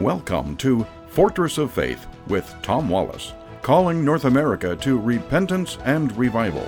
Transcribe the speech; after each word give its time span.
Welcome 0.00 0.56
to 0.56 0.86
Fortress 1.08 1.58
of 1.58 1.70
Faith 1.72 2.06
with 2.26 2.54
Tom 2.62 2.88
Wallace, 2.88 3.34
calling 3.60 4.02
North 4.02 4.24
America 4.24 4.74
to 4.76 4.98
repentance 4.98 5.76
and 5.84 6.16
revival. 6.16 6.66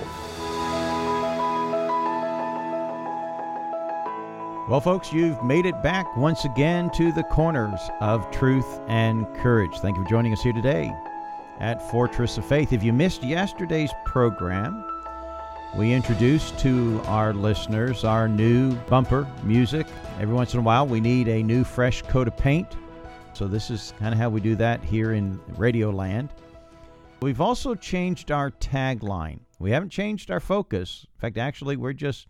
Well, 4.69 4.81
folks, 4.83 5.11
you've 5.11 5.43
made 5.43 5.65
it 5.65 5.81
back 5.81 6.15
once 6.15 6.45
again 6.45 6.91
to 6.91 7.11
the 7.11 7.23
corners 7.23 7.79
of 8.01 8.29
truth 8.29 8.79
and 8.87 9.25
courage. 9.37 9.79
Thank 9.79 9.97
you 9.97 10.03
for 10.03 10.09
joining 10.11 10.31
us 10.31 10.43
here 10.43 10.53
today 10.53 10.93
at 11.59 11.81
Fortress 11.89 12.37
of 12.37 12.45
Faith. 12.45 12.71
If 12.71 12.83
you 12.83 12.93
missed 12.93 13.23
yesterday's 13.23 13.89
program, 14.05 14.85
we 15.75 15.91
introduced 15.91 16.59
to 16.59 17.01
our 17.07 17.33
listeners 17.33 18.03
our 18.03 18.27
new 18.27 18.75
bumper 18.81 19.27
music. 19.41 19.87
Every 20.19 20.35
once 20.35 20.53
in 20.53 20.59
a 20.59 20.63
while, 20.63 20.85
we 20.85 20.99
need 20.99 21.27
a 21.27 21.41
new, 21.41 21.63
fresh 21.63 22.03
coat 22.03 22.27
of 22.27 22.37
paint. 22.37 22.75
So, 23.33 23.47
this 23.47 23.71
is 23.71 23.93
kind 23.97 24.13
of 24.13 24.19
how 24.19 24.29
we 24.29 24.41
do 24.41 24.55
that 24.57 24.83
here 24.83 25.13
in 25.13 25.39
Radio 25.57 25.89
Land. 25.89 26.29
We've 27.19 27.41
also 27.41 27.73
changed 27.73 28.31
our 28.31 28.51
tagline. 28.51 29.39
We 29.57 29.71
haven't 29.71 29.89
changed 29.89 30.29
our 30.29 30.39
focus. 30.39 31.07
In 31.15 31.19
fact, 31.19 31.37
actually, 31.37 31.75
we're 31.75 31.93
just 31.93 32.27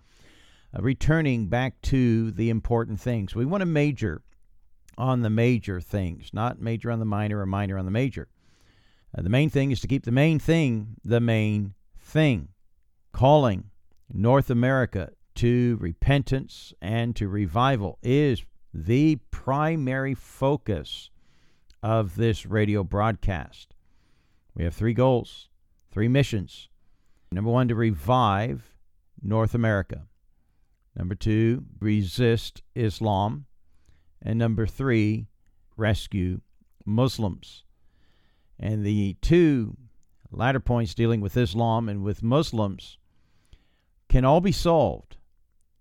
uh, 0.74 0.82
returning 0.82 1.48
back 1.48 1.82
to 1.84 2.32
the 2.32 2.50
important 2.50 3.02
things. 3.02 3.36
We 3.36 3.46
want 3.46 3.62
to 3.62 3.66
major 3.66 4.22
on 4.98 5.22
the 5.22 5.30
major 5.30 5.82
things, 5.82 6.30
not 6.32 6.62
major 6.62 6.90
on 6.90 7.00
the 7.00 7.06
minor 7.06 7.40
or 7.40 7.46
minor 7.46 7.78
on 7.78 7.86
the 7.86 7.92
major. 7.92 8.30
Uh, 9.18 9.24
the 9.24 9.30
main 9.30 9.50
thing 9.50 9.72
is 9.72 9.82
to 9.82 9.88
keep 9.88 10.06
the 10.06 10.12
main 10.12 10.40
thing 10.40 10.96
the 11.04 11.20
main 11.20 11.74
thing. 12.00 12.50
Calling 13.12 13.66
North 14.12 14.50
America 14.50 15.12
to 15.36 15.78
repentance 15.82 16.74
and 16.82 17.16
to 17.16 17.28
revival 17.28 17.98
is 18.02 18.44
the 18.74 19.18
primary 19.32 20.14
focus 20.14 21.10
of 21.82 22.16
this 22.16 22.46
radio 22.46 22.84
broadcast. 22.84 23.76
We 24.56 24.64
have 24.64 24.74
three 24.74 24.94
goals, 24.94 25.50
three 25.92 26.08
missions. 26.08 26.70
Number 27.32 27.52
one, 27.52 27.68
to 27.68 27.76
revive 27.76 28.76
North 29.22 29.54
America. 29.54 30.04
Number 30.96 31.16
two, 31.16 31.66
resist 31.80 32.62
Islam. 32.76 33.46
And 34.22 34.40
number 34.40 34.66
three, 34.66 35.28
rescue 35.76 36.42
Muslims. 36.86 37.64
And 38.60 38.86
the 38.86 39.18
two 39.22 39.76
latter 40.32 40.60
points 40.60 40.94
dealing 40.94 41.22
with 41.22 41.36
Islam 41.38 41.90
and 41.90 42.04
with 42.04 42.24
Muslims 42.24 42.98
can 44.10 44.26
all 44.26 44.42
be 44.42 44.52
solved 44.52 45.18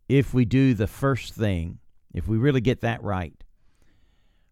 if 0.08 0.34
we 0.34 0.44
do 0.44 0.74
the 0.74 0.86
first 0.86 1.34
thing, 1.34 1.78
if 2.12 2.28
we 2.28 2.36
really 2.36 2.60
get 2.60 2.80
that 2.80 3.02
right. 3.02 3.34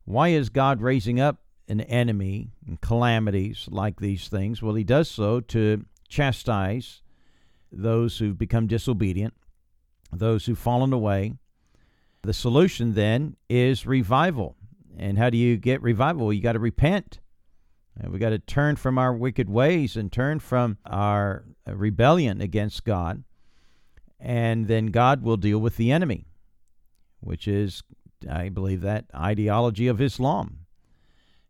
Why 0.04 0.28
is 0.28 0.48
God 0.48 0.80
raising 0.80 1.20
up 1.20 1.42
an 1.68 1.80
enemy 1.82 2.50
and 2.66 2.80
calamities 2.80 3.68
like 3.70 4.00
these 4.00 4.28
things? 4.28 4.62
Well, 4.62 4.74
He 4.74 4.84
does 4.84 5.10
so 5.10 5.40
to 5.40 5.84
chastise 6.08 7.02
those 7.70 8.18
who've 8.18 8.36
become 8.36 8.66
disobedient 8.66 9.34
those 10.12 10.46
who've 10.46 10.58
fallen 10.58 10.92
away. 10.92 11.34
The 12.22 12.34
solution 12.34 12.94
then 12.94 13.36
is 13.48 13.86
revival. 13.86 14.56
And 14.98 15.18
how 15.18 15.30
do 15.30 15.38
you 15.38 15.56
get 15.56 15.82
revival? 15.82 16.32
You 16.32 16.42
got 16.42 16.52
to 16.52 16.58
repent. 16.58 17.20
And 17.98 18.12
we 18.12 18.18
got 18.18 18.30
to 18.30 18.38
turn 18.38 18.76
from 18.76 18.98
our 18.98 19.12
wicked 19.12 19.48
ways 19.48 19.96
and 19.96 20.12
turn 20.12 20.40
from 20.40 20.78
our 20.84 21.44
uh, 21.66 21.74
rebellion 21.74 22.40
against 22.40 22.84
God. 22.84 23.24
And 24.18 24.68
then 24.68 24.86
God 24.86 25.22
will 25.22 25.36
deal 25.36 25.58
with 25.58 25.76
the 25.76 25.90
enemy, 25.90 26.26
which 27.20 27.46
is, 27.46 27.82
I 28.28 28.48
believe, 28.48 28.80
that 28.82 29.06
ideology 29.14 29.86
of 29.86 30.00
Islam. 30.00 30.66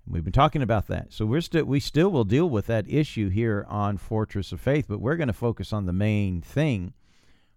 We've 0.07 0.25
been 0.25 0.33
talking 0.33 0.63
about 0.63 0.89
that. 0.89 1.13
So 1.13 1.25
we're 1.25 1.41
still 1.41 1.65
we 1.65 1.79
still 1.79 2.11
will 2.11 2.25
deal 2.25 2.51
with 2.51 2.67
that 2.67 2.89
issue 2.89 3.29
here 3.29 3.65
on 3.69 3.97
Fortress 3.97 4.51
of 4.51 4.61
Faith, 4.61 4.87
but 4.89 5.01
we're 5.01 5.17
going 5.17 5.29
to 5.29 5.33
focus 5.33 5.73
on 5.73 5.87
the 5.87 5.93
main 5.93 6.41
thing, 6.41 6.95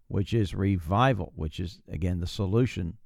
which 0.07 0.33
is 0.33 0.53
revival, 0.53 1.33
which 1.35 1.59
is, 1.59 1.79
again, 1.87 2.19
the 2.19 2.27
solution 2.27 2.97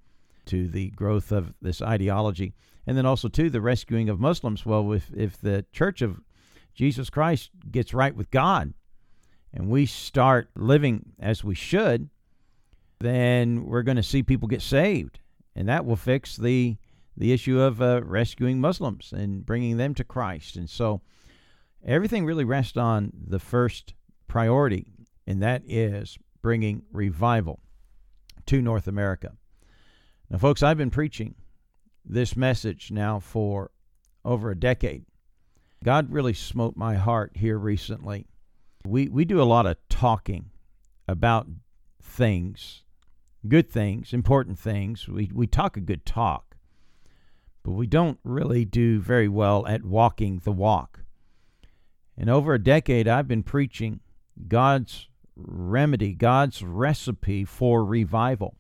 to 0.48 0.68
the 0.68 0.90
growth 0.92 1.32
of 1.32 1.54
this 1.62 1.82
ideology. 1.82 2.54
And 2.86 2.98
then 2.98 3.06
also, 3.06 3.28
too, 3.28 3.50
the 3.50 3.62
rescuing 3.62 4.10
of 4.10 4.20
Muslims. 4.20 4.66
Well, 4.66 4.92
if, 4.94 5.12
if 5.16 5.40
the 5.40 5.66
Church 5.72 6.02
of 6.02 6.20
Jesus 6.74 7.10
Christ 7.10 7.50
gets 7.72 7.94
right 7.94 8.16
with 8.16 8.32
God 8.32 8.74
and 9.54 9.70
we 9.70 9.86
start 9.86 10.50
living 10.56 11.14
as 11.20 11.44
we 11.44 11.56
should, 11.56 12.10
then 13.00 13.66
we're 13.66 13.84
going 13.84 13.98
to 13.98 14.04
see 14.04 14.24
people 14.24 14.48
get 14.48 14.62
saved. 14.62 15.20
And 15.56 15.68
that 15.70 15.86
will 15.86 15.96
fix 15.96 16.38
the, 16.38 16.78
the 17.16 17.32
issue 17.34 17.60
of 17.60 17.82
uh, 17.82 18.02
rescuing 18.04 18.60
Muslims 18.60 19.12
and 19.12 19.46
bringing 19.46 19.78
them 19.78 19.94
to 19.96 20.04
Christ. 20.04 20.56
And 20.56 20.70
so 20.70 21.02
everything 21.86 22.26
really 22.26 22.44
rests 22.44 22.78
on 22.78 23.12
the 23.28 23.40
first 23.40 23.94
priority, 24.28 24.86
and 25.26 25.42
that 25.42 25.64
is 25.66 26.18
bringing 26.42 26.84
revival 26.92 27.60
to 28.46 28.62
North 28.62 28.88
America. 28.88 29.34
Now, 30.30 30.38
folks, 30.38 30.62
I've 30.62 30.78
been 30.78 30.92
preaching 30.92 31.36
this 32.06 32.36
message 32.36 32.92
now 32.92 33.20
for 33.20 33.72
over 34.24 34.52
a 34.52 34.60
decade. 34.60 35.06
God 35.84 36.12
really 36.12 36.34
smote 36.34 36.76
my 36.76 36.96
heart 36.96 37.32
here 37.36 37.58
recently. 37.58 38.28
We, 38.86 39.08
we 39.08 39.26
do 39.26 39.42
a 39.42 39.44
lot 39.44 39.66
of 39.66 39.78
talking 39.90 40.52
about 41.08 41.48
things, 42.02 42.84
good 43.48 43.70
things, 43.70 44.14
important 44.14 44.58
things. 44.58 45.08
We, 45.08 45.32
we 45.34 45.48
talk 45.48 45.78
a 45.78 45.82
good 45.82 46.06
talk, 46.06 46.56
but 47.64 47.72
we 47.72 47.88
don't 47.88 48.20
really 48.24 48.66
do 48.66 49.00
very 49.00 49.28
well 49.28 49.66
at 49.68 49.84
walking 49.84 50.42
the 50.44 50.52
walk. 50.52 51.02
And 52.18 52.30
over 52.30 52.54
a 52.54 52.64
decade, 52.64 53.08
I've 53.08 53.28
been 53.28 53.44
preaching 53.44 54.00
God's 54.48 55.08
remedy, 55.36 56.14
God's 56.14 56.64
recipe 56.64 57.46
for 57.46 57.86
revival. 57.86 58.56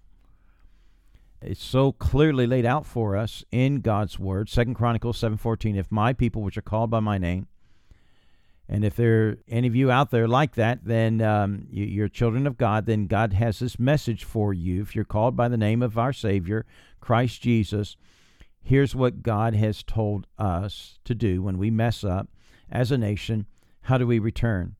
It's 1.41 1.63
so 1.63 1.91
clearly 1.91 2.47
laid 2.47 2.65
out 2.65 2.85
for 2.85 3.15
us 3.15 3.43
in 3.51 3.81
God's 3.81 4.17
word. 4.17 4.49
Second 4.49 4.75
Chronicles 4.75 5.17
7:14, 5.17 5.75
if 5.75 5.91
my 5.91 6.13
people 6.13 6.41
which 6.41 6.57
are 6.57 6.63
called 6.63 6.89
by 6.89 6.99
my 6.99 7.17
name, 7.17 7.47
and 8.69 8.83
if 8.83 8.95
there 8.95 9.29
are 9.29 9.37
any 9.47 9.67
of 9.67 9.75
you 9.75 9.89
out 9.89 10.11
there 10.11 10.27
like 10.27 10.55
that, 10.55 10.79
then 10.83 11.21
um, 11.21 11.67
you, 11.69 12.03
are 12.03 12.09
children 12.09 12.45
of 12.45 12.57
God, 12.57 12.85
then 12.85 13.07
God 13.07 13.33
has 13.33 13.59
this 13.59 13.79
message 13.79 14.25
for 14.25 14.53
you. 14.53 14.81
If 14.81 14.93
you're 14.93 15.05
called 15.05 15.37
by 15.37 15.47
the 15.47 15.57
name 15.57 15.81
of 15.81 15.97
our 15.97 16.11
Savior, 16.11 16.65
Christ 16.99 17.41
Jesus, 17.41 17.95
here's 18.61 18.93
what 18.93 19.23
God 19.23 19.55
has 19.55 19.83
told 19.83 20.27
us 20.37 20.99
to 21.05 21.15
do 21.15 21.41
when 21.41 21.57
we 21.57 21.71
mess 21.71 22.03
up 22.03 22.27
as 22.69 22.91
a 22.91 22.97
nation. 22.97 23.45
How 23.83 23.97
do 23.97 24.05
we 24.05 24.19
return? 24.19 24.75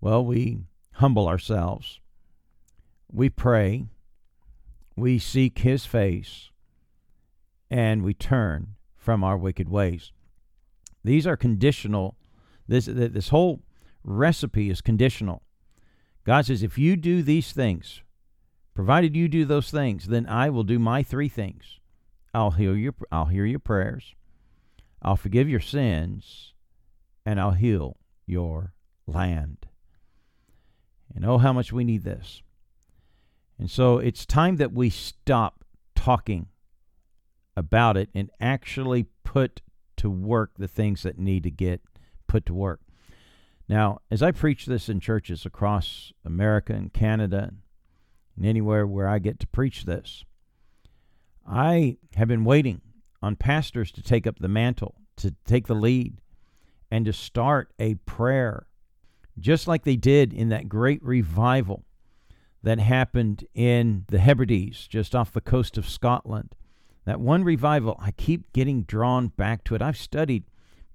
Well, 0.00 0.24
we 0.24 0.60
humble 0.92 1.28
ourselves. 1.28 2.00
We 3.12 3.28
pray. 3.28 3.84
We 4.96 5.18
seek 5.18 5.58
His 5.58 5.84
face. 5.84 6.48
And 7.70 8.02
we 8.02 8.14
turn 8.14 8.76
from 8.96 9.22
our 9.22 9.36
wicked 9.36 9.68
ways. 9.68 10.12
These 11.04 11.26
are 11.26 11.36
conditional. 11.36 12.16
This, 12.72 12.86
this 12.86 13.28
whole 13.28 13.60
recipe 14.02 14.70
is 14.70 14.80
conditional. 14.80 15.42
God 16.24 16.46
says, 16.46 16.62
if 16.62 16.78
you 16.78 16.96
do 16.96 17.22
these 17.22 17.52
things, 17.52 18.00
provided 18.72 19.14
you 19.14 19.28
do 19.28 19.44
those 19.44 19.70
things, 19.70 20.06
then 20.06 20.26
I 20.26 20.48
will 20.48 20.62
do 20.62 20.78
my 20.78 21.02
three 21.02 21.28
things. 21.28 21.80
I'll 22.32 22.52
heal 22.52 22.74
your 22.74 22.94
I'll 23.10 23.26
hear 23.26 23.44
your 23.44 23.58
prayers, 23.58 24.14
I'll 25.02 25.16
forgive 25.16 25.50
your 25.50 25.60
sins, 25.60 26.54
and 27.26 27.38
I'll 27.38 27.50
heal 27.50 27.98
your 28.26 28.72
land. 29.06 29.66
And 31.14 31.26
oh, 31.26 31.36
how 31.36 31.52
much 31.52 31.74
we 31.74 31.84
need 31.84 32.04
this. 32.04 32.42
And 33.58 33.70
so 33.70 33.98
it's 33.98 34.24
time 34.24 34.56
that 34.56 34.72
we 34.72 34.88
stop 34.88 35.62
talking 35.94 36.46
about 37.54 37.98
it 37.98 38.08
and 38.14 38.30
actually 38.40 39.08
put 39.24 39.60
to 39.98 40.08
work 40.08 40.52
the 40.56 40.68
things 40.68 41.02
that 41.02 41.18
need 41.18 41.42
to 41.42 41.50
get 41.50 41.82
put 42.32 42.46
to 42.46 42.54
work. 42.54 42.80
Now, 43.68 44.00
as 44.10 44.22
I 44.22 44.30
preach 44.30 44.64
this 44.64 44.88
in 44.88 45.00
churches 45.00 45.44
across 45.44 46.14
America 46.24 46.72
and 46.72 46.90
Canada 46.90 47.52
and 48.34 48.46
anywhere 48.46 48.86
where 48.86 49.06
I 49.06 49.18
get 49.18 49.38
to 49.40 49.46
preach 49.46 49.84
this, 49.84 50.24
I 51.46 51.98
have 52.14 52.28
been 52.28 52.44
waiting 52.44 52.80
on 53.20 53.36
pastors 53.36 53.92
to 53.92 54.02
take 54.02 54.26
up 54.26 54.38
the 54.38 54.48
mantle, 54.48 54.94
to 55.18 55.34
take 55.44 55.66
the 55.66 55.74
lead, 55.74 56.16
and 56.90 57.04
to 57.04 57.12
start 57.12 57.74
a 57.78 57.96
prayer 58.06 58.66
just 59.38 59.68
like 59.68 59.84
they 59.84 59.96
did 59.96 60.32
in 60.32 60.48
that 60.48 60.70
great 60.70 61.02
revival 61.02 61.84
that 62.62 62.78
happened 62.78 63.44
in 63.54 64.06
the 64.08 64.20
Hebrides, 64.20 64.86
just 64.88 65.14
off 65.14 65.32
the 65.32 65.42
coast 65.42 65.76
of 65.76 65.86
Scotland. 65.86 66.54
That 67.04 67.20
one 67.20 67.44
revival, 67.44 67.98
I 68.00 68.12
keep 68.12 68.54
getting 68.54 68.84
drawn 68.84 69.28
back 69.28 69.64
to 69.64 69.74
it. 69.74 69.82
I've 69.82 69.98
studied 69.98 70.44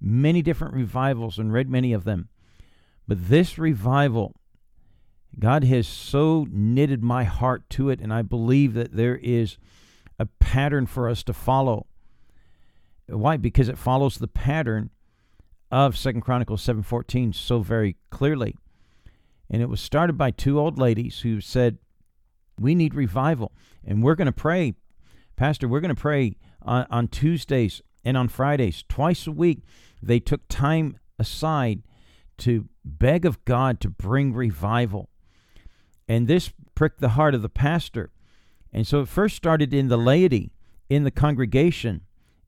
many 0.00 0.42
different 0.42 0.74
revivals 0.74 1.38
and 1.38 1.52
read 1.52 1.68
many 1.68 1.92
of 1.92 2.04
them. 2.04 2.28
But 3.06 3.28
this 3.28 3.58
revival, 3.58 4.34
God 5.38 5.64
has 5.64 5.88
so 5.88 6.46
knitted 6.50 7.02
my 7.02 7.24
heart 7.24 7.68
to 7.70 7.90
it, 7.90 8.00
and 8.00 8.12
I 8.12 8.22
believe 8.22 8.74
that 8.74 8.94
there 8.94 9.16
is 9.16 9.56
a 10.18 10.26
pattern 10.26 10.86
for 10.86 11.08
us 11.08 11.22
to 11.24 11.32
follow. 11.32 11.86
Why? 13.06 13.36
Because 13.36 13.68
it 13.68 13.78
follows 13.78 14.16
the 14.16 14.28
pattern 14.28 14.90
of 15.70 15.96
Second 15.96 16.22
Chronicles 16.22 16.62
7:14 16.62 17.32
so 17.32 17.60
very 17.60 17.96
clearly. 18.10 18.54
And 19.50 19.62
it 19.62 19.68
was 19.68 19.80
started 19.80 20.18
by 20.18 20.30
two 20.30 20.58
old 20.58 20.78
ladies 20.78 21.20
who 21.20 21.40
said, 21.40 21.78
"We 22.58 22.74
need 22.74 22.94
revival, 22.94 23.52
and 23.84 24.02
we're 24.02 24.14
going 24.14 24.26
to 24.26 24.32
pray, 24.32 24.74
Pastor. 25.36 25.68
We're 25.68 25.80
going 25.80 25.94
to 25.94 26.00
pray 26.00 26.36
on, 26.60 26.86
on 26.90 27.08
Tuesdays 27.08 27.80
and 28.08 28.16
on 28.16 28.28
Fridays, 28.28 28.84
twice 28.88 29.26
a 29.26 29.32
week." 29.32 29.60
They 30.02 30.20
took 30.20 30.48
time 30.48 30.98
aside 31.18 31.82
to 32.38 32.68
beg 32.84 33.24
of 33.24 33.44
God 33.44 33.80
to 33.80 33.90
bring 33.90 34.32
revival. 34.32 35.08
And 36.08 36.26
this 36.26 36.52
pricked 36.74 37.00
the 37.00 37.10
heart 37.10 37.34
of 37.34 37.42
the 37.42 37.48
pastor. 37.48 38.10
And 38.72 38.86
so 38.86 39.00
it 39.00 39.08
first 39.08 39.36
started 39.36 39.74
in 39.74 39.88
the 39.88 39.98
laity, 39.98 40.52
in 40.88 41.04
the 41.04 41.10
congregation, 41.10 42.02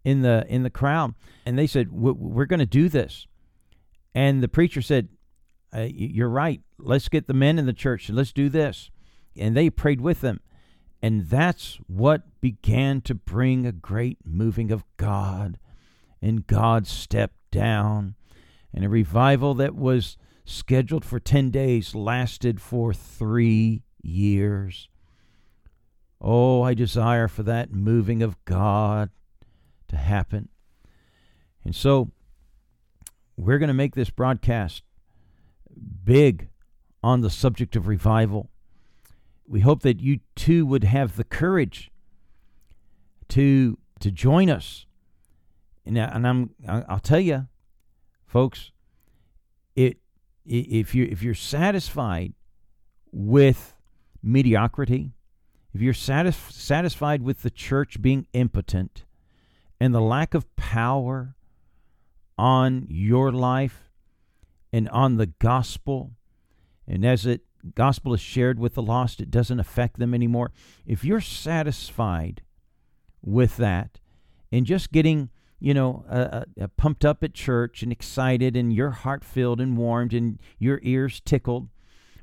in 0.04 0.22
the 0.22 0.46
in 0.48 0.62
the 0.62 0.70
crowd, 0.70 1.14
and 1.44 1.58
they 1.58 1.66
said, 1.66 1.90
"We're 1.92 2.46
going 2.46 2.60
to 2.60 2.66
do 2.66 2.88
this." 2.88 3.26
And 4.14 4.42
the 4.42 4.48
preacher 4.48 4.82
said, 4.82 5.08
uh, 5.74 5.88
"You're 5.90 6.30
right. 6.30 6.60
Let's 6.78 7.08
get 7.08 7.26
the 7.26 7.34
men 7.34 7.58
in 7.58 7.66
the 7.66 7.72
church 7.72 8.08
let's 8.08 8.32
do 8.32 8.48
this." 8.48 8.90
And 9.36 9.56
they 9.56 9.70
prayed 9.70 10.00
with 10.00 10.20
them, 10.20 10.40
and 11.02 11.29
that's 11.29 11.79
what 11.87 12.41
began 12.41 13.00
to 13.02 13.14
bring 13.14 13.67
a 13.67 13.73
great 13.73 14.19
moving 14.25 14.70
of 14.70 14.85
God. 14.97 15.58
And 16.20 16.47
God 16.47 16.87
stepped 16.87 17.50
down 17.50 18.14
and 18.75 18.85
a 18.85 18.88
revival 18.88 19.55
that 19.55 19.75
was 19.75 20.17
scheduled 20.44 21.05
for 21.05 21.19
10 21.19 21.50
days 21.50 21.94
lasted 21.94 22.61
for 22.61 22.93
three 22.93 23.82
years. 24.02 24.88
Oh, 26.20 26.62
I 26.62 26.75
desire 26.75 27.29
for 27.29 27.43
that 27.44 27.73
moving 27.73 28.23
of 28.23 28.43
God 28.44 29.11
to 29.88 29.96
happen. 29.96 30.49
And 31.64 31.75
so 31.75 32.11
we're 33.37 33.58
going 33.58 33.69
to 33.69 33.75
make 33.75 33.94
this 33.94 34.11
broadcast 34.11 34.82
big 36.05 36.49
on 37.03 37.23
the 37.23 37.31
subject 37.31 37.75
of 37.76 37.88
revival. 37.88 38.50
We 39.50 39.61
hope 39.61 39.82
that 39.82 39.99
you 39.99 40.20
too 40.37 40.64
would 40.67 40.85
have 40.85 41.17
the 41.17 41.25
courage 41.25 41.91
to 43.31 43.76
to 43.99 44.11
join 44.12 44.49
us. 44.49 44.87
And, 45.85 45.99
uh, 45.99 46.08
and 46.12 46.25
I'm 46.25 46.50
I'll 46.69 47.00
tell 47.00 47.19
you, 47.19 47.49
folks, 48.26 48.70
it 49.75 49.99
if 50.47 50.94
you 50.94 51.08
if 51.11 51.25
you're 51.25 51.35
satisfied 51.35 52.35
with 53.11 53.75
mediocrity, 54.23 55.14
if 55.75 55.81
you're 55.81 55.94
satis- 55.94 56.55
satisfied 56.55 57.23
with 57.23 57.43
the 57.43 57.50
church 57.50 58.00
being 58.00 58.29
impotent 58.32 59.05
and 59.81 59.93
the 59.93 60.00
lack 60.00 60.32
of 60.32 60.55
power 60.55 61.35
on 62.38 62.87
your 62.88 63.32
life 63.32 63.91
and 64.73 64.88
on 64.91 65.17
the 65.17 65.26
gospel, 65.26 66.12
and 66.87 67.05
as 67.05 67.26
it 67.26 67.41
gospel 67.74 68.14
is 68.14 68.20
shared 68.20 68.58
with 68.58 68.74
the 68.74 68.82
lost, 68.82 69.20
it 69.20 69.30
doesn't 69.30 69.60
affect 69.60 69.98
them 69.98 70.14
anymore. 70.14 70.52
If 70.86 71.04
you're 71.04 71.20
satisfied 71.20 72.42
with 73.22 73.56
that 73.58 74.00
and 74.50 74.66
just 74.66 74.92
getting 74.92 75.30
you 75.60 75.74
know, 75.74 76.04
uh, 76.08 76.44
uh, 76.60 76.66
pumped 76.78 77.04
up 77.04 77.22
at 77.22 77.34
church 77.34 77.82
and 77.82 77.92
excited, 77.92 78.56
and 78.56 78.72
your 78.72 78.90
heart 78.90 79.22
filled 79.22 79.60
and 79.60 79.76
warmed, 79.76 80.14
and 80.14 80.40
your 80.58 80.80
ears 80.82 81.20
tickled 81.20 81.68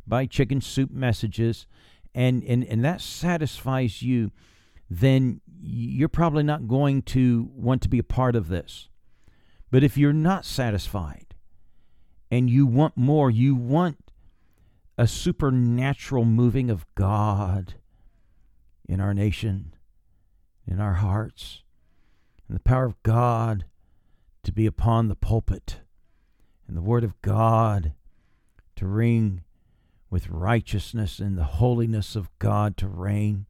by 0.07 0.25
chicken 0.25 0.59
soup 0.59 0.89
messages, 0.89 1.67
and, 2.15 2.43
and, 2.43 2.63
and 2.65 2.83
that 2.83 2.99
satisfies 2.99 4.01
you, 4.01 4.31
then 4.89 5.39
you're 5.61 6.09
probably 6.09 6.43
not 6.43 6.67
going 6.67 7.03
to 7.03 7.49
want 7.53 7.81
to 7.83 7.89
be 7.89 7.99
a 7.99 8.03
part 8.03 8.35
of 8.35 8.47
this. 8.47 8.89
But 9.69 9.83
if 9.83 9.97
you're 9.97 10.13
not 10.13 10.43
satisfied 10.43 11.35
and 12.31 12.49
you 12.49 12.65
want 12.65 12.97
more, 12.97 13.29
you 13.29 13.53
want 13.53 14.06
a 14.97 15.07
supernatural 15.07 16.25
moving 16.25 16.69
of 16.69 16.85
God 16.95 17.75
in 18.87 18.99
our 18.99 19.13
nation, 19.13 19.75
in 20.65 20.79
our 20.79 20.95
hearts 20.95 21.61
and 22.47 22.55
the 22.55 22.63
power 22.63 22.85
of 22.85 23.01
God 23.03 23.65
to 24.43 24.51
be 24.51 24.65
upon 24.65 25.07
the 25.07 25.15
pulpit, 25.15 25.81
and 26.67 26.77
the 26.77 26.81
word 26.81 27.03
of 27.03 27.21
God 27.21 27.93
to 28.77 28.87
ring 28.87 29.43
with 30.09 30.29
righteousness 30.29 31.19
and 31.19 31.37
the 31.37 31.43
holiness 31.43 32.15
of 32.15 32.29
God 32.39 32.77
to 32.77 32.87
reign, 32.87 33.45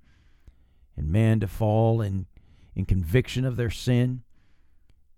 and 0.95 1.11
man 1.11 1.39
to 1.39 1.47
fall 1.47 2.01
in, 2.01 2.25
in 2.75 2.85
conviction 2.85 3.45
of 3.45 3.55
their 3.55 3.69
sin. 3.69 4.23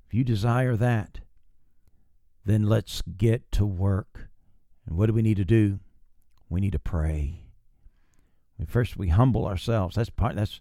If 0.08 0.14
you 0.14 0.26
desire 0.26 0.76
that, 0.76 1.22
then 2.44 2.64
let's 2.64 3.02
get 3.02 3.50
to 3.54 3.66
work. 3.66 4.28
And 4.86 4.98
what 4.98 5.06
do 5.06 5.14
we 5.14 5.22
need 5.22 5.38
to 5.38 5.46
do? 5.46 5.80
We 6.50 6.60
need 6.60 6.72
to 6.72 6.80
pray. 6.80 7.44
First, 8.68 8.98
we 8.98 9.08
humble 9.08 9.46
ourselves. 9.46 9.96
That's 9.96 10.10
part. 10.10 10.36
That's 10.36 10.60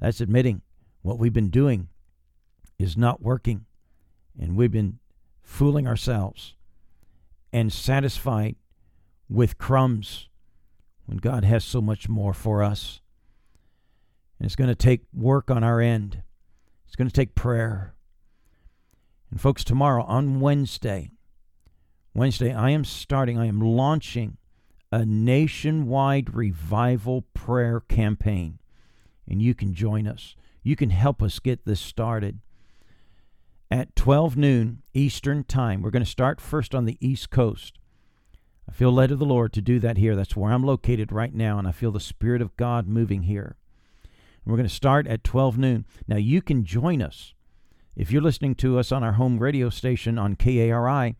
that's 0.00 0.20
admitting 0.20 0.62
what 1.02 1.18
we've 1.18 1.32
been 1.32 1.50
doing 1.50 1.88
is 2.78 2.96
not 2.96 3.22
working, 3.22 3.66
and 4.38 4.56
we've 4.56 4.70
been 4.70 4.98
fooling 5.42 5.86
ourselves 5.86 6.54
and 7.52 7.72
satisfied 7.72 8.56
with 9.28 9.58
crumbs 9.58 10.28
when 11.06 11.18
God 11.18 11.44
has 11.44 11.64
so 11.64 11.80
much 11.80 12.08
more 12.08 12.34
for 12.34 12.62
us. 12.62 13.00
And 14.38 14.46
it's 14.46 14.56
going 14.56 14.68
to 14.68 14.74
take 14.74 15.02
work 15.12 15.50
on 15.50 15.62
our 15.62 15.80
end, 15.80 16.22
it's 16.86 16.96
going 16.96 17.08
to 17.08 17.14
take 17.14 17.34
prayer. 17.34 17.94
And, 19.30 19.40
folks, 19.40 19.64
tomorrow 19.64 20.04
on 20.04 20.40
Wednesday, 20.40 21.10
Wednesday, 22.14 22.52
I 22.52 22.70
am 22.70 22.84
starting, 22.84 23.38
I 23.38 23.46
am 23.46 23.60
launching 23.60 24.36
a 24.94 25.04
nationwide 25.04 26.32
revival 26.32 27.22
prayer 27.34 27.80
campaign. 27.80 28.60
And 29.28 29.42
you 29.42 29.52
can 29.52 29.74
join 29.74 30.06
us. 30.06 30.36
You 30.62 30.76
can 30.76 30.90
help 30.90 31.20
us 31.20 31.40
get 31.40 31.64
this 31.64 31.80
started 31.80 32.38
at 33.72 33.96
12 33.96 34.36
noon 34.36 34.82
Eastern 34.92 35.42
Time. 35.42 35.82
We're 35.82 35.90
going 35.90 36.04
to 36.04 36.08
start 36.08 36.40
first 36.40 36.76
on 36.76 36.84
the 36.84 36.96
East 37.00 37.30
Coast. 37.30 37.80
I 38.68 38.72
feel 38.72 38.92
led 38.92 39.10
of 39.10 39.18
the 39.18 39.24
Lord 39.24 39.52
to 39.54 39.60
do 39.60 39.80
that 39.80 39.96
here. 39.98 40.14
That's 40.14 40.36
where 40.36 40.52
I'm 40.52 40.62
located 40.62 41.10
right 41.10 41.34
now, 41.34 41.58
and 41.58 41.66
I 41.66 41.72
feel 41.72 41.90
the 41.90 41.98
Spirit 41.98 42.40
of 42.40 42.56
God 42.56 42.86
moving 42.86 43.24
here. 43.24 43.56
And 44.44 44.52
we're 44.52 44.58
going 44.58 44.68
to 44.68 44.74
start 44.74 45.08
at 45.08 45.24
12 45.24 45.58
noon. 45.58 45.86
Now, 46.06 46.18
you 46.18 46.40
can 46.40 46.64
join 46.64 47.02
us 47.02 47.34
if 47.96 48.12
you're 48.12 48.22
listening 48.22 48.54
to 48.56 48.78
us 48.78 48.92
on 48.92 49.02
our 49.02 49.14
home 49.14 49.40
radio 49.40 49.70
station 49.70 50.20
on 50.20 50.36
KARI 50.36 51.16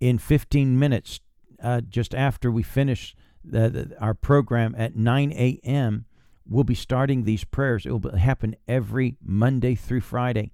in 0.00 0.16
15 0.16 0.78
minutes, 0.78 1.20
uh, 1.62 1.80
just 1.82 2.14
after 2.14 2.50
we 2.50 2.62
finish 2.62 3.14
the, 3.44 3.68
the, 3.68 4.00
our 4.00 4.14
program 4.14 4.74
at 4.76 4.96
9 4.96 5.32
a.m. 5.32 6.04
We'll 6.48 6.64
be 6.64 6.74
starting 6.74 7.24
these 7.24 7.44
prayers. 7.44 7.86
It 7.86 7.90
will 7.90 8.16
happen 8.16 8.56
every 8.68 9.16
Monday 9.22 9.74
through 9.74 10.02
Friday. 10.02 10.52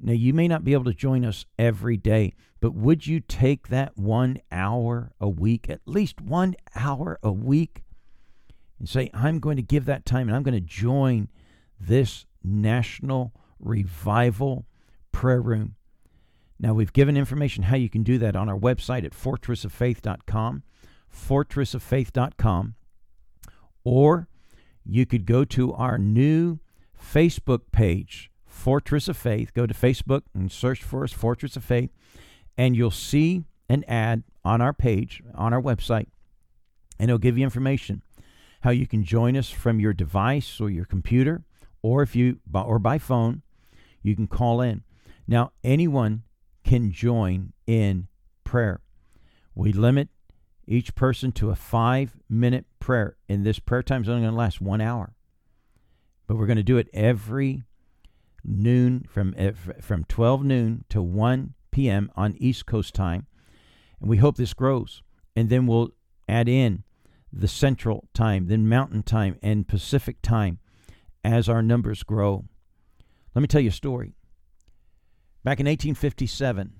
Now, 0.00 0.12
you 0.12 0.34
may 0.34 0.46
not 0.46 0.64
be 0.64 0.72
able 0.72 0.84
to 0.84 0.94
join 0.94 1.24
us 1.24 1.46
every 1.58 1.96
day, 1.96 2.34
but 2.60 2.74
would 2.74 3.06
you 3.06 3.20
take 3.20 3.68
that 3.68 3.96
one 3.96 4.38
hour 4.52 5.12
a 5.20 5.28
week, 5.28 5.70
at 5.70 5.80
least 5.86 6.20
one 6.20 6.54
hour 6.74 7.18
a 7.22 7.32
week, 7.32 7.82
and 8.78 8.88
say, 8.88 9.10
I'm 9.14 9.38
going 9.38 9.56
to 9.56 9.62
give 9.62 9.86
that 9.86 10.04
time 10.04 10.28
and 10.28 10.36
I'm 10.36 10.42
going 10.42 10.54
to 10.54 10.60
join 10.60 11.28
this 11.80 12.26
national 12.44 13.32
revival 13.58 14.66
prayer 15.12 15.40
room? 15.40 15.75
Now, 16.58 16.72
we've 16.72 16.92
given 16.92 17.16
information 17.16 17.64
how 17.64 17.76
you 17.76 17.90
can 17.90 18.02
do 18.02 18.18
that 18.18 18.34
on 18.34 18.48
our 18.48 18.58
website 18.58 19.04
at 19.04 19.12
fortressoffaith.com, 19.12 20.62
fortressoffaith.com, 21.12 22.74
or 23.84 24.28
you 24.84 25.06
could 25.06 25.26
go 25.26 25.44
to 25.44 25.72
our 25.74 25.98
new 25.98 26.58
Facebook 26.98 27.62
page 27.72 28.30
Fortress 28.46 29.06
of 29.06 29.16
Faith. 29.16 29.52
Go 29.52 29.66
to 29.66 29.74
Facebook 29.74 30.22
and 30.34 30.50
search 30.50 30.82
for 30.82 31.04
us, 31.04 31.12
Fortress 31.12 31.56
of 31.56 31.64
Faith, 31.64 31.90
and 32.56 32.74
you'll 32.74 32.90
see 32.90 33.44
an 33.68 33.84
ad 33.86 34.24
on 34.44 34.60
our 34.60 34.72
page, 34.72 35.22
on 35.34 35.52
our 35.52 35.60
website, 35.60 36.06
and 36.98 37.10
it'll 37.10 37.18
give 37.18 37.36
you 37.36 37.44
information 37.44 38.02
how 38.62 38.70
you 38.70 38.86
can 38.86 39.04
join 39.04 39.36
us 39.36 39.50
from 39.50 39.78
your 39.78 39.92
device 39.92 40.60
or 40.60 40.70
your 40.70 40.86
computer, 40.86 41.44
or 41.82 42.02
if 42.02 42.16
you 42.16 42.40
or 42.52 42.78
by 42.78 42.98
phone, 42.98 43.42
you 44.02 44.16
can 44.16 44.26
call 44.26 44.60
in. 44.60 44.82
Now, 45.28 45.52
anyone 45.62 46.22
can 46.66 46.90
join 46.90 47.52
in 47.66 48.08
prayer. 48.44 48.80
We 49.54 49.72
limit 49.72 50.08
each 50.66 50.94
person 50.94 51.32
to 51.32 51.50
a 51.50 51.54
five 51.54 52.16
minute 52.28 52.66
prayer, 52.80 53.16
and 53.28 53.46
this 53.46 53.58
prayer 53.58 53.82
time 53.82 54.02
is 54.02 54.08
only 54.08 54.22
going 54.22 54.32
to 54.32 54.38
last 54.38 54.60
one 54.60 54.80
hour. 54.80 55.14
But 56.26 56.36
we're 56.36 56.46
going 56.46 56.56
to 56.56 56.64
do 56.64 56.76
it 56.76 56.88
every 56.92 57.62
noon 58.44 59.06
from 59.08 59.32
eh, 59.38 59.52
from 59.80 60.04
12 60.04 60.44
noon 60.44 60.84
to 60.88 61.00
1 61.00 61.54
p.m. 61.70 62.10
on 62.16 62.34
East 62.38 62.66
Coast 62.66 62.94
time, 62.94 63.26
and 64.00 64.10
we 64.10 64.16
hope 64.16 64.36
this 64.36 64.54
grows. 64.54 65.02
And 65.36 65.48
then 65.48 65.66
we'll 65.66 65.90
add 66.28 66.48
in 66.48 66.82
the 67.32 67.48
Central 67.48 68.08
time, 68.12 68.48
then 68.48 68.68
Mountain 68.68 69.04
time, 69.04 69.38
and 69.40 69.68
Pacific 69.68 70.20
time 70.20 70.58
as 71.22 71.48
our 71.48 71.62
numbers 71.62 72.02
grow. 72.02 72.44
Let 73.34 73.42
me 73.42 73.48
tell 73.48 73.60
you 73.60 73.68
a 73.68 73.72
story. 73.72 74.15
Back 75.46 75.60
in 75.60 75.66
1857, 75.66 76.72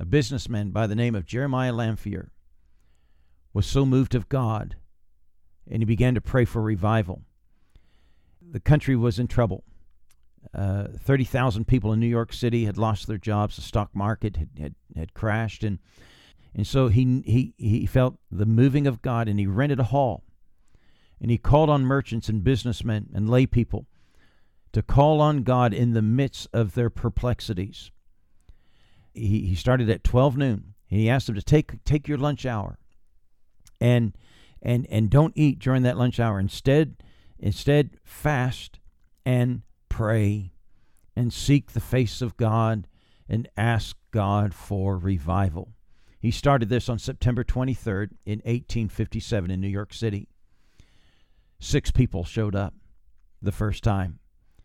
a 0.00 0.04
businessman 0.04 0.72
by 0.72 0.88
the 0.88 0.96
name 0.96 1.14
of 1.14 1.24
Jeremiah 1.24 1.72
Lanphier 1.72 2.32
was 3.54 3.64
so 3.64 3.86
moved 3.86 4.16
of 4.16 4.28
God 4.28 4.74
and 5.70 5.82
he 5.82 5.84
began 5.84 6.16
to 6.16 6.20
pray 6.20 6.44
for 6.44 6.60
revival. 6.60 7.22
The 8.40 8.58
country 8.58 8.96
was 8.96 9.20
in 9.20 9.28
trouble. 9.28 9.62
Uh, 10.52 10.88
30,000 10.98 11.68
people 11.68 11.92
in 11.92 12.00
New 12.00 12.08
York 12.08 12.32
City 12.32 12.64
had 12.64 12.76
lost 12.76 13.06
their 13.06 13.18
jobs. 13.18 13.54
The 13.54 13.62
stock 13.62 13.94
market 13.94 14.36
had, 14.36 14.50
had, 14.58 14.74
had 14.96 15.14
crashed. 15.14 15.62
And, 15.62 15.78
and 16.56 16.66
so 16.66 16.88
he, 16.88 17.22
he, 17.24 17.54
he 17.56 17.86
felt 17.86 18.16
the 18.32 18.46
moving 18.46 18.88
of 18.88 19.00
God 19.00 19.28
and 19.28 19.38
he 19.38 19.46
rented 19.46 19.78
a 19.78 19.84
hall. 19.84 20.24
And 21.20 21.30
he 21.30 21.38
called 21.38 21.70
on 21.70 21.86
merchants 21.86 22.28
and 22.28 22.42
businessmen 22.42 23.10
and 23.14 23.30
lay 23.30 23.46
people 23.46 23.86
to 24.72 24.82
call 24.82 25.20
on 25.20 25.42
God 25.42 25.74
in 25.74 25.92
the 25.92 26.02
midst 26.02 26.48
of 26.52 26.74
their 26.74 26.90
perplexities. 26.90 27.90
He, 29.14 29.46
he 29.46 29.54
started 29.54 29.90
at 29.90 30.04
12 30.04 30.36
noon 30.36 30.74
and 30.90 31.00
he 31.00 31.10
asked 31.10 31.26
them 31.26 31.36
to 31.36 31.42
take, 31.42 31.84
take 31.84 32.08
your 32.08 32.18
lunch 32.18 32.46
hour 32.46 32.78
and, 33.80 34.16
and, 34.62 34.86
and 34.88 35.10
don't 35.10 35.34
eat 35.36 35.58
during 35.58 35.82
that 35.82 35.98
lunch 35.98 36.18
hour. 36.18 36.40
Instead, 36.40 36.96
instead 37.38 37.98
fast 38.04 38.78
and 39.26 39.62
pray 39.88 40.52
and 41.14 41.32
seek 41.32 41.72
the 41.72 41.80
face 41.80 42.22
of 42.22 42.36
God 42.36 42.88
and 43.28 43.48
ask 43.56 43.96
God 44.10 44.54
for 44.54 44.96
revival. 44.96 45.72
He 46.18 46.30
started 46.30 46.68
this 46.68 46.88
on 46.88 46.98
September 46.98 47.44
23rd 47.44 48.10
in 48.24 48.38
1857 48.38 49.50
in 49.50 49.60
New 49.60 49.68
York 49.68 49.92
City. 49.92 50.28
Six 51.58 51.90
people 51.90 52.24
showed 52.24 52.54
up 52.54 52.74
the 53.40 53.52
first 53.52 53.82
time. 53.82 54.20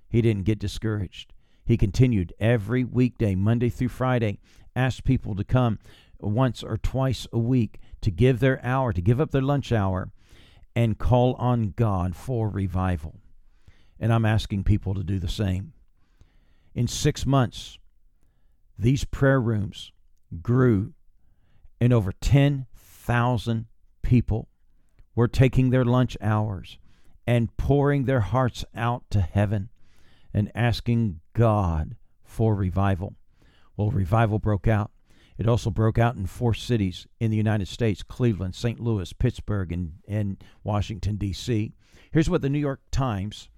He 0.09 0.21
didn't 0.21 0.43
get 0.43 0.59
discouraged. 0.59 1.33
He 1.65 1.77
continued 1.77 2.33
every 2.39 2.83
weekday, 2.83 3.35
Monday 3.35 3.69
through 3.69 3.89
Friday, 3.89 4.39
asked 4.75 5.03
people 5.03 5.35
to 5.35 5.43
come 5.43 5.79
once 6.19 6.63
or 6.63 6.77
twice 6.77 7.27
a 7.33 7.39
week 7.39 7.79
to 8.01 8.11
give 8.11 8.39
their 8.39 8.63
hour, 8.63 8.93
to 8.93 9.01
give 9.01 9.19
up 9.19 9.31
their 9.31 9.41
lunch 9.41 9.71
hour, 9.71 10.11
and 10.75 10.97
call 10.97 11.33
on 11.33 11.73
God 11.75 12.15
for 12.15 12.49
revival. 12.49 13.19
And 13.99 14.13
I'm 14.13 14.25
asking 14.25 14.63
people 14.63 14.93
to 14.93 15.03
do 15.03 15.19
the 15.19 15.27
same. 15.27 15.73
In 16.73 16.87
six 16.87 17.25
months, 17.25 17.77
these 18.77 19.03
prayer 19.03 19.41
rooms 19.41 19.91
grew, 20.41 20.93
and 21.81 21.91
over 21.91 22.11
10,000 22.11 23.65
people 24.03 24.47
were 25.15 25.27
taking 25.27 25.71
their 25.71 25.85
lunch 25.85 26.15
hours 26.21 26.77
and 27.25 27.55
pouring 27.57 28.05
their 28.05 28.21
hearts 28.21 28.63
out 28.75 29.03
to 29.09 29.21
heaven 29.21 29.69
and 30.33 30.51
asking 30.55 31.19
God 31.33 31.95
for 32.23 32.55
revival. 32.55 33.15
Well, 33.75 33.91
revival 33.91 34.39
broke 34.39 34.67
out. 34.67 34.91
It 35.37 35.47
also 35.47 35.69
broke 35.69 35.99
out 35.99 36.15
in 36.15 36.25
four 36.25 36.53
cities 36.53 37.05
in 37.19 37.29
the 37.29 37.37
United 37.37 37.67
States 37.67 38.01
Cleveland, 38.01 38.55
St. 38.55 38.79
Louis, 38.79 39.13
Pittsburgh, 39.13 39.71
and, 39.71 39.93
and 40.07 40.43
Washington, 40.63 41.15
D.C. 41.17 41.73
Here's 42.11 42.29
what 42.29 42.41
the 42.41 42.49
New 42.49 42.59
York 42.59 42.81
Times 42.91 43.49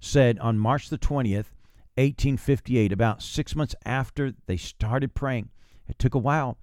said 0.00 0.38
on 0.38 0.58
March 0.58 0.88
the 0.88 0.98
20th, 0.98 1.52
1858, 1.96 2.92
about 2.92 3.22
six 3.22 3.54
months 3.54 3.74
after 3.84 4.32
they 4.46 4.56
started 4.56 5.14
praying. 5.14 5.50
It 5.88 5.98
took 5.98 6.14
a 6.14 6.18
while, 6.18 6.58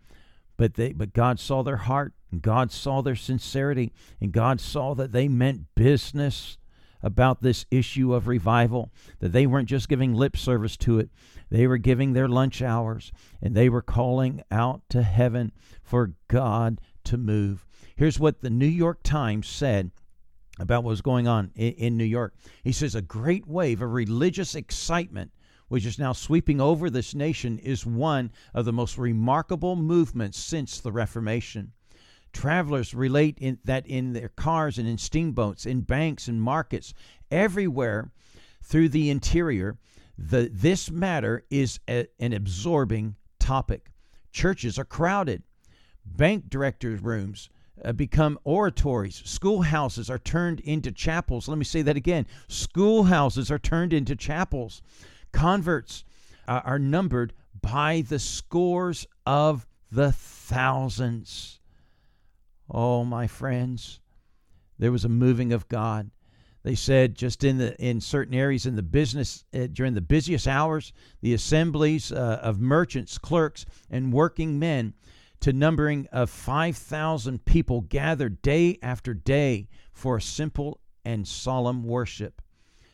but, 0.57 0.75
they, 0.75 0.93
but 0.93 1.13
God 1.13 1.39
saw 1.39 1.61
their 1.61 1.77
heart, 1.77 2.13
and 2.31 2.41
God 2.41 2.71
saw 2.71 3.01
their 3.01 3.15
sincerity, 3.15 3.91
and 4.21 4.31
God 4.31 4.59
saw 4.59 4.95
that 4.95 5.11
they 5.11 5.27
meant 5.27 5.75
business 5.75 6.57
about 7.05 7.43
this 7.43 7.67
issue 7.69 8.15
of 8.15 8.27
revival, 8.27 8.91
that 9.19 9.31
they 9.31 9.45
weren't 9.45 9.69
just 9.69 9.87
giving 9.87 10.15
lip 10.15 10.35
service 10.35 10.75
to 10.75 10.97
it, 10.97 11.11
they 11.51 11.67
were 11.67 11.77
giving 11.77 12.13
their 12.13 12.27
lunch 12.27 12.63
hours, 12.63 13.11
and 13.43 13.53
they 13.53 13.69
were 13.69 13.83
calling 13.83 14.41
out 14.49 14.81
to 14.89 15.03
heaven 15.03 15.51
for 15.83 16.15
God 16.27 16.81
to 17.03 17.15
move. 17.15 17.63
Here's 17.95 18.19
what 18.19 18.41
the 18.41 18.49
New 18.49 18.65
York 18.65 19.03
Times 19.03 19.47
said 19.47 19.91
about 20.57 20.83
what 20.83 20.89
was 20.89 21.01
going 21.01 21.27
on 21.27 21.51
in, 21.55 21.73
in, 21.73 21.97
New 21.97 22.05
York. 22.05 22.33
He 22.63 22.71
says, 22.71 22.95
A 22.95 23.03
great 23.03 23.45
wave 23.45 23.83
of 23.83 23.91
religious 23.91 24.55
excitement, 24.55 25.31
which 25.67 25.85
is 25.85 25.99
now 25.99 26.11
sweeping 26.11 26.59
over 26.59 26.89
this 26.89 27.13
nation, 27.13 27.59
is 27.59 27.85
one 27.85 28.31
of 28.51 28.65
the 28.65 28.73
most 28.73 28.97
remarkable 28.97 29.75
movements 29.75 30.39
since 30.39 30.79
the 30.79 30.91
Reformation. 30.91 31.71
Travelers 32.35 32.93
relate 32.93 33.37
in, 33.39 33.59
that 33.63 33.87
in 33.87 34.11
their 34.11 34.27
cars 34.27 34.77
and 34.77 34.85
in 34.89 34.97
steamboats, 34.97 35.65
in 35.65 35.79
banks 35.79 36.27
and 36.27 36.41
markets, 36.41 36.93
everywhere 37.31 38.11
through 38.61 38.89
the 38.89 39.09
interior, 39.09 39.77
the, 40.17 40.49
this 40.51 40.91
matter 40.91 41.45
is 41.49 41.79
a, 41.87 42.07
an 42.19 42.33
absorbing 42.33 43.15
topic. 43.39 43.89
Churches 44.33 44.77
are 44.77 44.83
crowded. 44.83 45.43
Bank 46.05 46.49
directors' 46.49 46.99
rooms 46.99 47.49
uh, 47.85 47.93
become 47.93 48.37
oratories. 48.43 49.21
Schoolhouses 49.23 50.09
are 50.09 50.19
turned 50.19 50.59
into 50.59 50.91
chapels. 50.91 51.47
Let 51.47 51.57
me 51.57 51.63
say 51.63 51.83
that 51.83 51.95
again. 51.95 52.27
Schoolhouses 52.49 53.49
are 53.49 53.59
turned 53.59 53.93
into 53.93 54.13
chapels. 54.13 54.81
Converts 55.31 56.03
uh, 56.49 56.59
are 56.65 56.79
numbered 56.79 57.31
by 57.61 58.01
the 58.01 58.19
scores 58.19 59.07
of 59.25 59.65
the 59.89 60.11
thousands. 60.11 61.61
Oh, 62.69 63.03
my 63.03 63.27
friends, 63.27 63.99
there 64.79 64.91
was 64.91 65.05
a 65.05 65.09
moving 65.09 65.53
of 65.53 65.67
God. 65.67 66.11
They 66.63 66.73
said 66.73 67.13
just 67.13 67.43
in 67.43 67.59
the 67.59 67.79
in 67.79 68.01
certain 68.01 68.33
areas 68.33 68.65
in 68.65 68.75
the 68.75 68.81
business 68.81 69.45
uh, 69.53 69.67
during 69.71 69.93
the 69.93 70.01
busiest 70.01 70.47
hours, 70.47 70.93
the 71.21 71.35
assemblies 71.35 72.11
uh, 72.11 72.39
of 72.41 72.59
merchants, 72.59 73.19
clerks, 73.19 73.67
and 73.87 74.11
working 74.11 74.57
men, 74.57 74.95
to 75.41 75.53
numbering 75.53 76.07
of 76.11 76.31
five 76.31 76.75
thousand 76.75 77.45
people, 77.45 77.81
gathered 77.81 78.41
day 78.41 78.79
after 78.81 79.13
day 79.13 79.67
for 79.93 80.17
a 80.17 80.21
simple 80.21 80.79
and 81.05 81.27
solemn 81.27 81.83
worship. 81.83 82.41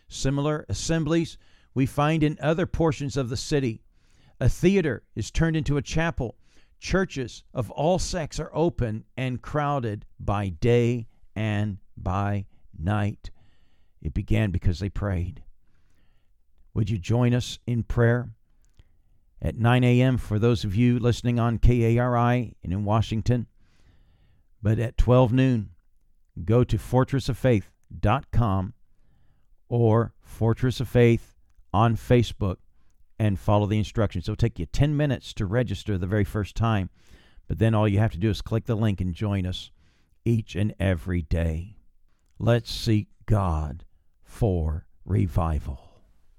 Similar 0.10 0.66
assemblies 0.68 1.38
we 1.74 1.86
find 1.86 2.24
in 2.24 2.38
other 2.42 2.66
portions 2.66 3.16
of 3.16 3.30
the 3.30 3.38
city. 3.38 3.84
A 4.42 4.50
theater 4.50 5.04
is 5.16 5.32
turned 5.32 5.56
into 5.56 5.78
a 5.78 5.82
chapel 5.82 6.36
Churches 6.82 7.44
of 7.54 7.70
all 7.70 8.00
sects 8.00 8.40
are 8.40 8.50
open 8.56 9.06
and 9.16 9.40
crowded 9.40 10.04
by 10.20 10.50
day 10.50 11.08
and 11.36 11.78
by 11.96 12.48
night. 12.78 13.30
It 14.02 14.16
began 14.16 14.50
because 14.50 14.80
they 14.80 14.90
prayed. 14.90 15.44
Would 16.74 16.90
you 16.90 16.98
join 16.98 17.36
us 17.36 17.60
in 17.68 17.84
prayer? 17.84 18.32
At 19.40 19.60
9 19.60 19.84
a.m. 19.84 20.18
for 20.18 20.40
those 20.40 20.64
of 20.64 20.76
you 20.76 20.98
listening 20.98 21.40
on 21.40 21.60
KARI 21.60 22.56
and 22.64 22.74
in 22.74 22.84
Washington. 22.84 23.46
But 24.60 24.80
at 24.80 24.98
12 24.98 25.32
noon, 25.34 25.70
go 26.44 26.64
to 26.64 26.78
fortressoffaith.com 26.80 28.74
or 29.70 30.14
Fortress 30.20 30.80
of 30.80 30.88
Faith 30.88 31.36
on 31.72 31.96
Facebook 31.96 32.58
and 33.22 33.40
follow 33.40 33.68
the 33.68 33.78
instructions. 33.78 34.28
It'll 34.28 34.36
take 34.36 34.58
you 34.58 34.66
10 34.66 34.98
minutes 34.98 35.32
to 35.36 35.46
register 35.46 35.96
the 35.96 36.08
very 36.08 36.24
first 36.24 36.56
time, 36.56 36.90
but 37.48 37.60
then 37.60 37.76
all 37.76 37.88
you 37.88 38.00
have 38.00 38.14
to 38.14 38.18
do 38.18 38.32
is 38.32 38.42
click 38.42 38.66
the 38.66 38.74
link 38.74 39.00
and 39.00 39.14
join 39.14 39.46
us 39.46 39.70
each 40.26 40.56
and 40.56 40.74
every 40.80 41.22
day. 41.22 41.76
Let's 42.40 42.72
seek 42.72 43.10
God 43.28 43.86
for 44.24 44.88
revival. 45.06 45.91